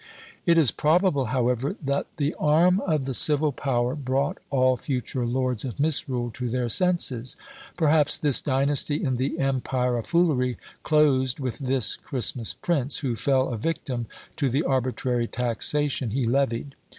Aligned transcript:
It 0.47 0.57
is 0.57 0.71
probable, 0.71 1.25
however, 1.25 1.75
that 1.79 2.07
the 2.17 2.33
arm 2.39 2.81
of 2.87 3.05
the 3.05 3.13
civil 3.13 3.51
power 3.51 3.93
brought 3.93 4.39
all 4.49 4.75
future 4.75 5.27
Lords 5.27 5.63
of 5.63 5.79
Misrule 5.79 6.31
to 6.31 6.49
their 6.49 6.69
senses. 6.69 7.37
Perhaps 7.77 8.17
this 8.17 8.41
dynasty 8.41 8.95
in 9.03 9.17
the 9.17 9.37
empire 9.37 9.97
of 9.99 10.07
foolery 10.07 10.57
closed 10.81 11.39
with 11.39 11.59
this 11.59 11.97
Christmas 11.97 12.55
prince, 12.55 12.97
who 13.05 13.15
fell 13.15 13.49
a 13.49 13.57
victim 13.57 14.07
to 14.37 14.49
the 14.49 14.63
arbitrary 14.63 15.27
taxation 15.27 16.09
he 16.09 16.25
levied. 16.25 16.73